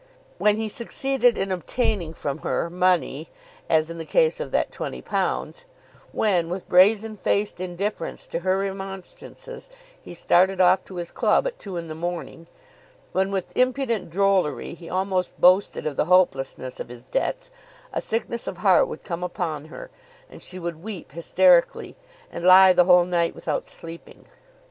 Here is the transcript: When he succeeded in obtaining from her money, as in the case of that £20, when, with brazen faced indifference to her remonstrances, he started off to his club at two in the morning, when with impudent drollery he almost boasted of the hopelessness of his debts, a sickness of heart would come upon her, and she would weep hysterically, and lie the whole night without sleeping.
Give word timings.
When 0.39 0.55
he 0.55 0.67
succeeded 0.67 1.37
in 1.37 1.51
obtaining 1.51 2.15
from 2.15 2.39
her 2.39 2.71
money, 2.71 3.29
as 3.69 3.87
in 3.91 3.99
the 3.99 4.03
case 4.03 4.39
of 4.39 4.49
that 4.49 4.71
£20, 4.71 5.65
when, 6.11 6.49
with 6.49 6.67
brazen 6.67 7.15
faced 7.15 7.59
indifference 7.59 8.25
to 8.25 8.39
her 8.39 8.57
remonstrances, 8.57 9.69
he 10.01 10.15
started 10.15 10.59
off 10.59 10.83
to 10.85 10.95
his 10.95 11.11
club 11.11 11.45
at 11.45 11.59
two 11.59 11.77
in 11.77 11.87
the 11.87 11.93
morning, 11.93 12.47
when 13.11 13.29
with 13.29 13.55
impudent 13.55 14.09
drollery 14.09 14.73
he 14.73 14.89
almost 14.89 15.39
boasted 15.39 15.85
of 15.85 15.97
the 15.97 16.05
hopelessness 16.05 16.79
of 16.79 16.89
his 16.89 17.03
debts, 17.03 17.51
a 17.93 18.01
sickness 18.01 18.47
of 18.47 18.57
heart 18.57 18.87
would 18.87 19.03
come 19.03 19.21
upon 19.23 19.65
her, 19.65 19.91
and 20.31 20.41
she 20.41 20.57
would 20.57 20.81
weep 20.81 21.11
hysterically, 21.11 21.95
and 22.31 22.43
lie 22.43 22.73
the 22.73 22.85
whole 22.85 23.05
night 23.05 23.35
without 23.35 23.67
sleeping. 23.67 24.25